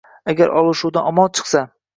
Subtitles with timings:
[0.31, 1.67] agar olishuvdan omon chiqsa